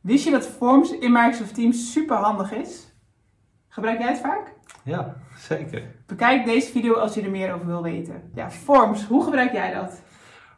Wist 0.00 0.24
je 0.24 0.30
dat 0.30 0.46
Forms 0.46 0.98
in 0.98 1.12
Microsoft 1.12 1.54
Teams 1.54 1.92
super 1.92 2.16
handig 2.16 2.52
is? 2.52 2.92
Gebruik 3.68 3.98
jij 3.98 4.08
het 4.08 4.20
vaak? 4.20 4.52
Ja, 4.82 5.16
zeker. 5.38 5.82
Bekijk 6.06 6.44
deze 6.44 6.70
video 6.70 6.94
als 6.94 7.14
je 7.14 7.22
er 7.22 7.30
meer 7.30 7.54
over 7.54 7.66
wil 7.66 7.82
weten. 7.82 8.30
Ja, 8.34 8.50
Forms, 8.50 9.04
hoe 9.06 9.24
gebruik 9.24 9.52
jij 9.52 9.74
dat? 9.74 10.02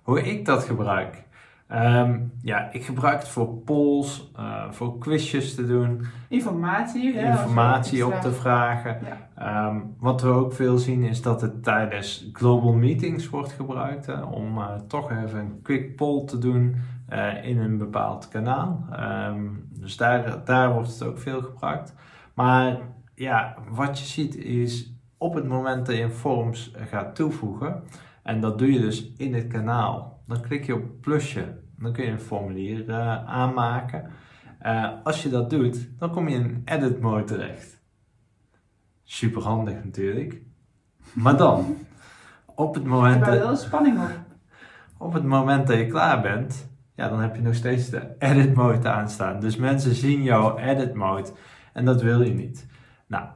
Hoe 0.02 0.22
ik 0.22 0.44
dat 0.44 0.64
gebruik? 0.64 1.22
Ehm, 1.70 2.18
ja, 2.42 2.72
ik 2.72 2.84
gebruik 2.84 3.18
het 3.18 3.28
voor 3.28 3.48
polls, 3.48 4.30
uh, 4.38 4.70
voor 4.70 4.98
quizjes 4.98 5.54
te 5.54 5.66
doen. 5.66 6.06
Informatie. 6.28 7.14
Hè, 7.14 7.30
informatie 7.30 8.06
op 8.06 8.14
te 8.14 8.32
vragen. 8.32 8.98
Ja. 9.36 9.66
Um, 9.66 9.94
wat 9.98 10.22
we 10.22 10.28
ook 10.28 10.52
veel 10.52 10.78
zien 10.78 11.02
is 11.02 11.22
dat 11.22 11.40
het 11.40 11.62
tijdens 11.62 12.30
global 12.32 12.72
meetings 12.72 13.28
wordt 13.28 13.52
gebruikt. 13.52 14.06
Hè, 14.06 14.22
om 14.22 14.58
uh, 14.58 14.74
toch 14.88 15.10
even 15.10 15.38
een 15.38 15.62
quick 15.62 15.96
poll 15.96 16.24
te 16.24 16.38
doen 16.38 16.76
uh, 17.10 17.44
in 17.44 17.58
een 17.58 17.78
bepaald 17.78 18.28
kanaal. 18.28 18.86
Um, 19.28 19.68
dus 19.72 19.96
daar, 19.96 20.44
daar 20.44 20.72
wordt 20.72 20.88
het 20.88 21.02
ook 21.02 21.18
veel 21.18 21.42
gebruikt. 21.42 21.94
Maar 22.34 22.78
ja, 23.14 23.56
wat 23.68 23.98
je 23.98 24.04
ziet 24.04 24.36
is 24.36 24.94
op 25.18 25.34
het 25.34 25.48
moment 25.48 25.86
dat 25.86 25.96
je 25.96 26.02
een 26.02 26.10
forms 26.10 26.74
gaat 26.90 27.14
toevoegen. 27.14 27.82
En 28.22 28.40
dat 28.40 28.58
doe 28.58 28.72
je 28.72 28.80
dus 28.80 29.12
in 29.16 29.34
het 29.34 29.46
kanaal. 29.46 30.19
Dan 30.30 30.40
klik 30.40 30.64
je 30.64 30.74
op 30.74 31.00
plusje. 31.00 31.58
Dan 31.78 31.92
kun 31.92 32.04
je 32.04 32.10
een 32.10 32.20
formulier 32.20 32.88
uh, 32.88 33.24
aanmaken. 33.24 34.10
Uh, 34.62 34.88
als 35.04 35.22
je 35.22 35.28
dat 35.28 35.50
doet, 35.50 35.98
dan 35.98 36.10
kom 36.10 36.28
je 36.28 36.34
in 36.34 36.62
edit 36.64 37.00
mode 37.00 37.24
terecht. 37.24 37.82
Super 39.02 39.42
handig 39.42 39.84
natuurlijk. 39.84 40.42
Maar 41.12 41.36
dan, 41.36 41.76
op 42.54 42.74
het 42.74 42.84
moment. 42.84 43.26
Er 43.26 43.38
wel 43.38 43.56
spanning 43.56 44.00
op. 44.00 44.10
Op 44.98 45.12
het 45.12 45.24
moment 45.24 45.66
dat 45.66 45.76
je 45.76 45.86
klaar 45.86 46.20
bent, 46.20 46.70
ja, 46.94 47.08
dan 47.08 47.20
heb 47.20 47.36
je 47.36 47.42
nog 47.42 47.54
steeds 47.54 47.90
de 47.90 48.14
edit 48.18 48.54
mode 48.54 48.88
aanstaan. 48.88 49.40
Dus 49.40 49.56
mensen 49.56 49.94
zien 49.94 50.22
jouw 50.22 50.58
edit 50.58 50.94
mode 50.94 51.32
en 51.72 51.84
dat 51.84 52.02
wil 52.02 52.22
je 52.22 52.34
niet. 52.34 52.66
Nou, 53.06 53.26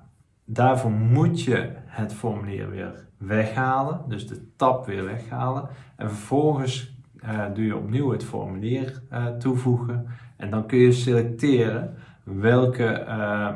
daarvoor 0.44 0.90
moet 0.90 1.42
je 1.42 1.72
het 1.76 2.14
formulier 2.14 2.70
weer 2.70 3.08
weghalen, 3.26 4.00
dus 4.08 4.26
de 4.26 4.54
tab 4.56 4.86
weer 4.86 5.04
weghalen. 5.04 5.68
En 5.96 6.08
vervolgens 6.08 6.96
uh, 7.24 7.44
doe 7.54 7.64
je 7.64 7.76
opnieuw 7.76 8.10
het 8.10 8.24
formulier 8.24 9.02
uh, 9.12 9.26
toevoegen. 9.26 10.06
En 10.36 10.50
dan 10.50 10.66
kun 10.66 10.78
je 10.78 10.92
selecteren 10.92 11.94
welke, 12.22 13.04
uh, 13.08 13.54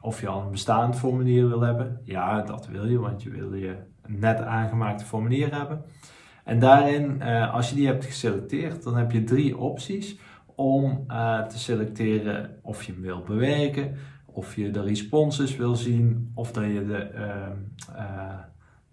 of 0.00 0.20
je 0.20 0.28
al 0.28 0.42
een 0.42 0.50
bestaand 0.50 0.96
formulier 0.96 1.48
wil 1.48 1.60
hebben. 1.60 2.00
Ja, 2.04 2.42
dat 2.42 2.66
wil 2.66 2.86
je, 2.86 2.98
want 2.98 3.22
je 3.22 3.30
wil 3.30 3.54
je 3.54 3.76
net 4.06 4.40
aangemaakte 4.40 5.04
formulier 5.04 5.54
hebben. 5.54 5.82
En 6.44 6.58
daarin, 6.58 7.22
als 7.22 7.68
je 7.68 7.74
die 7.74 7.86
hebt 7.86 8.04
geselecteerd, 8.04 8.82
dan 8.82 8.96
heb 8.96 9.12
je 9.12 9.24
drie 9.24 9.58
opties 9.58 10.18
om 10.54 11.04
te 11.48 11.58
selecteren 11.58 12.58
of 12.62 12.82
je 12.82 12.92
hem 12.92 13.00
wil 13.00 13.22
bewerken, 13.22 13.94
of 14.26 14.56
je 14.56 14.70
de 14.70 14.82
responses 14.82 15.56
wil 15.56 15.74
zien, 15.74 16.30
of 16.34 16.52
dat 16.52 16.64
je 16.64 16.86
de, 16.86 17.10
uh, 17.96 18.38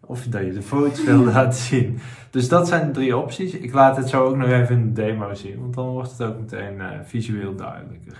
of 0.09 0.23
dat 0.23 0.45
je 0.45 0.52
de 0.52 0.61
foto's 0.61 1.03
wil 1.03 1.23
laten 1.33 1.59
zien. 1.59 1.99
Dus 2.29 2.49
dat 2.49 2.67
zijn 2.67 2.86
de 2.87 2.92
drie 2.92 3.17
opties. 3.17 3.53
Ik 3.53 3.73
laat 3.73 3.97
het 3.97 4.09
zo 4.09 4.25
ook 4.25 4.36
nog 4.36 4.49
even 4.49 4.75
in 4.75 4.86
de 4.86 5.02
demo 5.02 5.33
zien, 5.33 5.59
want 5.59 5.73
dan 5.73 5.87
wordt 5.87 6.11
het 6.11 6.21
ook 6.21 6.39
meteen 6.39 6.75
uh, 6.75 6.87
visueel 7.03 7.55
duidelijker. 7.55 8.17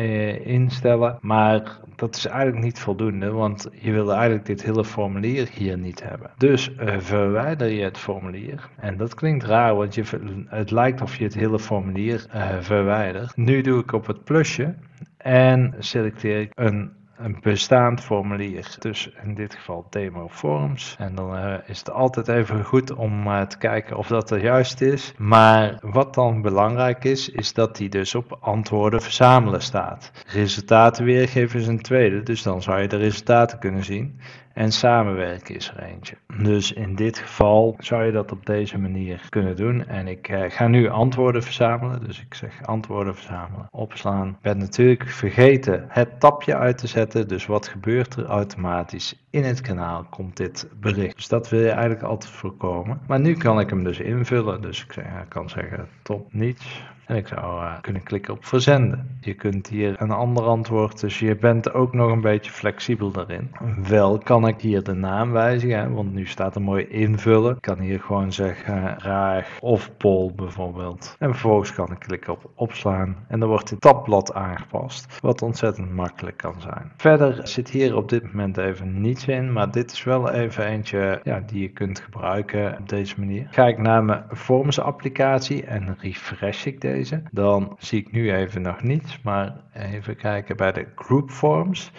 instellen. 0.43 1.17
Maar 1.21 1.79
dat 1.95 2.15
is 2.15 2.25
eigenlijk 2.25 2.63
niet 2.63 2.79
voldoende. 2.79 3.31
Want 3.31 3.69
je 3.81 3.91
wil 3.91 4.13
eigenlijk 4.13 4.45
dit 4.45 4.63
hele 4.63 4.85
formulier 4.85 5.47
hier 5.53 5.77
niet 5.77 6.03
hebben. 6.03 6.31
Dus 6.37 6.71
verwijder 6.97 7.67
je 7.67 7.83
het 7.83 7.97
formulier. 7.97 8.69
En 8.79 8.97
dat 8.97 9.13
klinkt 9.13 9.43
raar. 9.43 9.75
Want 9.75 9.95
je, 9.95 10.03
het 10.47 10.71
lijkt 10.71 11.01
of 11.01 11.17
je 11.17 11.23
het 11.23 11.33
hele 11.33 11.59
formulier 11.59 12.25
verwijdert. 12.59 13.37
Nu 13.37 13.61
doe 13.61 13.81
ik 13.81 13.86
op 13.93 14.07
het 14.07 14.23
plusje 14.23 14.75
en 15.17 15.75
selecteer 15.79 16.39
ik 16.39 16.51
een, 16.55 16.91
een 17.17 17.37
bestaand 17.41 18.01
formulier. 18.01 18.75
Dus 18.79 19.09
in 19.23 19.33
dit 19.33 19.55
geval 19.55 19.87
demo 19.89 20.27
forms. 20.29 20.95
En 20.99 21.15
dan 21.15 21.35
uh, 21.35 21.53
is 21.65 21.79
het 21.79 21.91
altijd 21.91 22.27
even 22.27 22.63
goed 22.63 22.93
om 22.93 23.27
uh, 23.27 23.41
te 23.41 23.57
kijken 23.57 23.97
of 23.97 24.07
dat 24.07 24.31
er 24.31 24.43
juist 24.43 24.81
is. 24.81 25.13
Maar 25.17 25.77
wat 25.81 26.13
dan 26.13 26.41
belangrijk 26.41 27.03
is, 27.03 27.29
is 27.29 27.53
dat 27.53 27.75
die 27.75 27.89
dus 27.89 28.15
op 28.15 28.37
antwoorden 28.39 29.01
verzamelen 29.01 29.61
staat. 29.61 30.11
Resultaten 30.27 31.05
weergeven 31.05 31.59
is 31.59 31.67
een 31.67 31.81
tweede, 31.81 32.23
dus 32.23 32.43
dan 32.43 32.61
zou 32.61 32.81
je 32.81 32.87
de 32.87 32.97
resultaten 32.97 33.59
kunnen 33.59 33.83
zien. 33.83 34.19
En 34.57 34.71
samenwerken 34.71 35.55
is 35.55 35.69
er 35.69 35.83
eentje. 35.83 36.15
Dus 36.37 36.73
in 36.73 36.95
dit 36.95 37.17
geval 37.17 37.75
zou 37.79 38.03
je 38.03 38.11
dat 38.11 38.31
op 38.31 38.45
deze 38.45 38.77
manier 38.77 39.21
kunnen 39.29 39.55
doen. 39.55 39.87
En 39.87 40.07
ik 40.07 40.29
uh, 40.29 40.43
ga 40.47 40.67
nu 40.67 40.89
antwoorden 40.89 41.43
verzamelen. 41.43 42.03
Dus 42.03 42.21
ik 42.21 42.33
zeg 42.33 42.65
antwoorden 42.65 43.15
verzamelen, 43.15 43.67
opslaan. 43.71 44.27
Ik 44.27 44.41
ben 44.41 44.57
natuurlijk 44.57 45.09
vergeten 45.09 45.85
het 45.87 46.19
tabje 46.19 46.55
uit 46.55 46.77
te 46.77 46.87
zetten. 46.87 47.27
Dus 47.27 47.45
wat 47.45 47.67
gebeurt 47.67 48.15
er 48.15 48.25
automatisch 48.25 49.26
in 49.37 49.43
het 49.43 49.61
kanaal 49.61 50.03
komt 50.09 50.37
dit 50.37 50.67
bericht. 50.79 51.15
Dus 51.15 51.27
dat 51.27 51.49
wil 51.49 51.59
je 51.59 51.69
eigenlijk 51.69 52.03
altijd 52.03 52.31
voorkomen. 52.31 52.99
Maar 53.07 53.19
nu 53.19 53.33
kan 53.33 53.59
ik 53.59 53.69
hem 53.69 53.83
dus 53.83 53.99
invullen. 53.99 54.61
Dus 54.61 54.85
ik 54.85 55.03
kan 55.27 55.49
zeggen 55.49 55.87
top 56.01 56.33
niets. 56.33 56.85
En 57.07 57.15
ik 57.15 57.27
zou 57.27 57.63
uh, 57.63 57.73
kunnen 57.81 58.03
klikken 58.03 58.33
op 58.33 58.45
verzenden. 58.45 59.17
Je 59.21 59.33
kunt 59.33 59.67
hier 59.67 60.01
een 60.01 60.11
ander 60.11 60.43
antwoord, 60.43 60.99
dus 60.99 61.19
je 61.19 61.35
bent 61.35 61.73
ook 61.73 61.93
nog 61.93 62.11
een 62.11 62.21
beetje 62.21 62.51
flexibel 62.51 63.11
daarin. 63.11 63.51
Wel 63.87 64.17
kan 64.17 64.47
ik 64.47 64.61
hier 64.61 64.83
de 64.83 64.93
naam 64.93 65.31
wijzigen, 65.31 65.93
want 65.93 66.13
nu 66.13 66.25
staat 66.25 66.55
er 66.55 66.61
mooi 66.61 66.87
invullen. 66.87 67.55
Ik 67.55 67.61
kan 67.61 67.79
hier 67.79 67.99
gewoon 67.99 68.33
zeggen 68.33 68.99
Raag 68.99 69.57
of 69.59 69.97
Pol 69.97 70.31
bijvoorbeeld. 70.35 71.15
En 71.19 71.29
vervolgens 71.29 71.73
kan 71.73 71.91
ik 71.91 71.99
klikken 71.99 72.33
op 72.33 72.51
opslaan 72.55 73.25
en 73.27 73.39
dan 73.39 73.49
wordt 73.49 73.69
het 73.69 73.81
tabblad 73.81 74.33
aangepast, 74.33 75.19
wat 75.21 75.41
ontzettend 75.41 75.91
makkelijk 75.91 76.37
kan 76.37 76.55
zijn. 76.61 76.91
Verder 76.97 77.47
zit 77.47 77.69
hier 77.69 77.95
op 77.95 78.09
dit 78.09 78.23
moment 78.23 78.57
even 78.57 79.01
niets 79.01 79.25
maar 79.35 79.71
dit 79.71 79.91
is 79.91 80.03
wel 80.03 80.31
even 80.31 80.65
eentje 80.65 81.19
ja, 81.23 81.39
die 81.39 81.61
je 81.61 81.69
kunt 81.69 81.99
gebruiken 81.99 82.77
op 82.79 82.89
deze 82.89 83.19
manier. 83.19 83.47
Ga 83.51 83.67
ik 83.67 83.77
naar 83.77 84.03
mijn 84.03 84.23
Forms 84.33 84.79
applicatie 84.79 85.65
en 85.65 85.97
refresh 85.99 86.65
ik 86.65 86.81
deze 86.81 87.21
dan 87.31 87.75
zie 87.79 87.99
ik 87.99 88.11
nu 88.11 88.33
even 88.33 88.61
nog 88.61 88.81
niets, 88.81 89.21
maar 89.21 89.55
even 89.73 90.15
kijken 90.15 90.57
bij 90.57 90.71
de 90.71 90.87
group 90.95 91.31
forms. 91.31 91.91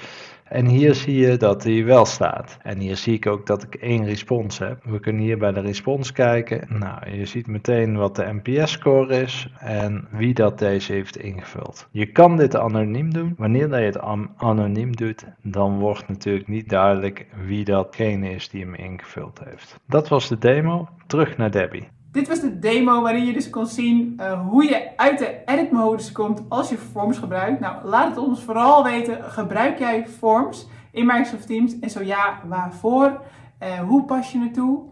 En 0.48 0.66
hier 0.66 0.94
zie 0.94 1.16
je 1.16 1.36
dat 1.36 1.62
die 1.62 1.84
wel 1.84 2.04
staat. 2.04 2.58
En 2.62 2.78
hier 2.78 2.96
zie 2.96 3.14
ik 3.14 3.26
ook 3.26 3.46
dat 3.46 3.62
ik 3.62 3.74
één 3.74 4.04
respons 4.04 4.58
heb. 4.58 4.84
We 4.84 5.00
kunnen 5.00 5.22
hier 5.22 5.38
bij 5.38 5.52
de 5.52 5.60
respons 5.60 6.12
kijken. 6.12 6.78
Nou, 6.78 7.10
je 7.10 7.26
ziet 7.26 7.46
meteen 7.46 7.96
wat 7.96 8.16
de 8.16 8.38
NPS-score 8.42 9.20
is 9.20 9.52
en 9.58 10.08
wie 10.10 10.34
dat 10.34 10.58
deze 10.58 10.92
heeft 10.92 11.16
ingevuld. 11.16 11.88
Je 11.90 12.06
kan 12.06 12.36
dit 12.36 12.56
anoniem 12.56 13.12
doen. 13.12 13.34
Wanneer 13.36 13.78
je 13.78 13.84
het 13.84 14.00
anoniem 14.36 14.96
doet, 14.96 15.26
dan 15.42 15.78
wordt 15.78 16.08
natuurlijk 16.08 16.48
niet 16.48 16.68
duidelijk 16.68 17.26
wie 17.46 17.64
datgene 17.64 18.30
is 18.30 18.48
die 18.48 18.64
hem 18.64 18.74
ingevuld 18.74 19.40
heeft. 19.44 19.80
Dat 19.86 20.08
was 20.08 20.28
de 20.28 20.38
demo. 20.38 20.88
Terug 21.06 21.36
naar 21.36 21.50
Debbie. 21.50 21.88
Dit 22.18 22.28
was 22.28 22.40
de 22.40 22.58
demo 22.58 23.02
waarin 23.02 23.24
je 23.24 23.32
dus 23.32 23.50
kon 23.50 23.66
zien 23.66 24.16
uh, 24.20 24.48
hoe 24.48 24.64
je 24.64 24.96
uit 24.96 25.18
de 25.18 25.36
edit 25.46 25.70
modus 25.70 26.12
komt 26.12 26.42
als 26.48 26.68
je 26.68 26.76
Forms 26.76 27.18
gebruikt. 27.18 27.60
Nou, 27.60 27.84
laat 27.84 28.08
het 28.08 28.18
ons 28.18 28.42
vooral 28.42 28.84
weten. 28.84 29.24
Gebruik 29.24 29.78
jij 29.78 30.06
Forms 30.06 30.68
in 30.92 31.06
Microsoft 31.06 31.46
Teams? 31.46 31.78
En 31.78 31.90
zo 31.90 32.02
ja, 32.02 32.40
waarvoor? 32.48 33.20
Uh, 33.62 33.80
hoe 33.80 34.04
pas 34.04 34.32
je 34.32 34.40
het 34.40 34.54
toe? 34.54 34.82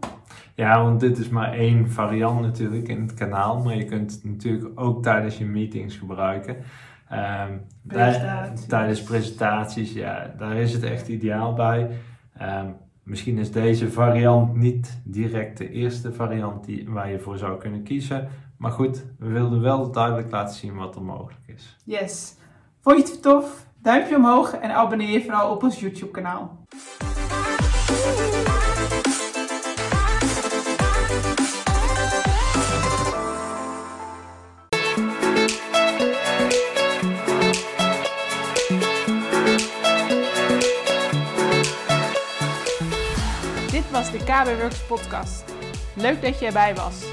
Ja, 0.55 0.83
want 0.83 0.99
dit 0.99 1.17
is 1.17 1.29
maar 1.29 1.53
één 1.53 1.91
variant 1.91 2.41
natuurlijk 2.41 2.87
in 2.87 3.01
het 3.01 3.13
kanaal. 3.13 3.63
Maar 3.63 3.75
je 3.75 3.85
kunt 3.85 4.11
het 4.11 4.23
natuurlijk 4.23 4.79
ook 4.79 5.03
tijdens 5.03 5.37
je 5.37 5.45
meetings 5.45 5.95
gebruiken. 5.95 6.55
Um, 7.11 7.61
presentaties. 7.87 8.65
Tijdens 8.65 9.03
presentaties, 9.03 9.93
ja, 9.93 10.33
daar 10.37 10.55
is 10.55 10.73
het 10.73 10.83
echt 10.83 11.07
ideaal 11.07 11.53
bij. 11.53 11.89
Um, 12.41 12.75
Misschien 13.07 13.37
is 13.37 13.51
deze 13.51 13.91
variant 13.91 14.55
niet 14.55 15.01
direct 15.03 15.57
de 15.57 15.69
eerste 15.69 16.13
variant 16.13 16.65
die, 16.65 16.89
waar 16.89 17.11
je 17.11 17.19
voor 17.19 17.37
zou 17.37 17.59
kunnen 17.59 17.83
kiezen. 17.83 18.29
Maar 18.57 18.71
goed, 18.71 19.05
we 19.19 19.27
wilden 19.27 19.61
wel 19.61 19.91
duidelijk 19.91 20.31
laten 20.31 20.55
zien 20.55 20.75
wat 20.75 20.95
er 20.95 21.01
mogelijk 21.01 21.41
is. 21.45 21.77
Yes. 21.83 22.35
Vond 22.81 23.07
je 23.07 23.13
het 23.13 23.21
tof? 23.21 23.67
Duimpje 23.81 24.15
omhoog 24.15 24.53
en 24.53 24.75
abonneer 24.75 25.09
je 25.09 25.23
vooral 25.23 25.51
op 25.51 25.63
ons 25.63 25.79
YouTube 25.79 26.11
kanaal. 26.11 26.65
Was 43.97 44.11
de 44.11 44.17
KB 44.17 44.59
Works 44.59 44.79
podcast. 44.87 45.43
Leuk 45.93 46.21
dat 46.21 46.39
je 46.39 46.45
erbij 46.45 46.75
was. 46.75 47.03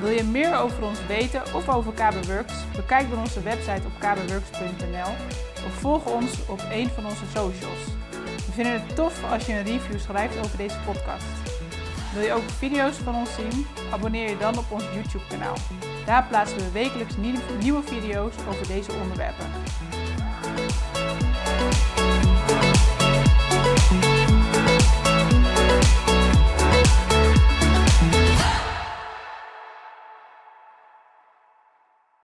Wil 0.00 0.10
je 0.10 0.24
meer 0.24 0.56
over 0.56 0.82
ons 0.82 1.06
weten 1.06 1.42
of 1.54 1.68
over 1.68 1.92
KB 1.92 2.26
Works? 2.26 2.52
Bekijk 2.76 3.10
dan 3.10 3.18
onze 3.18 3.42
website 3.42 3.82
op 3.86 3.92
kbworks.nl 3.98 5.12
of 5.66 5.72
volg 5.72 6.06
ons 6.06 6.46
op 6.48 6.60
een 6.70 6.88
van 6.88 7.04
onze 7.04 7.24
socials. 7.34 7.84
We 8.46 8.52
vinden 8.52 8.72
het 8.72 8.96
tof 8.96 9.32
als 9.32 9.46
je 9.46 9.52
een 9.52 9.64
review 9.64 9.98
schrijft 9.98 10.38
over 10.38 10.56
deze 10.56 10.76
podcast. 10.84 11.26
Wil 12.14 12.22
je 12.22 12.32
ook 12.32 12.50
video's 12.58 12.96
van 12.96 13.14
ons 13.14 13.34
zien? 13.34 13.66
Abonneer 13.90 14.28
je 14.28 14.38
dan 14.38 14.58
op 14.58 14.70
ons 14.70 14.84
YouTube 14.94 15.26
kanaal. 15.28 15.56
Daar 16.06 16.26
plaatsen 16.28 16.58
we 16.58 16.70
wekelijks 16.70 17.14
nieuwe 17.60 17.82
video's 17.82 18.34
over 18.48 18.66
deze 18.66 18.92
onderwerpen. 19.02 19.46